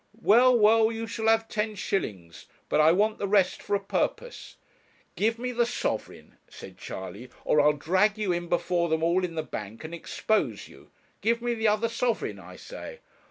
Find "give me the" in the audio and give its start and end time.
5.15-5.67, 11.21-11.67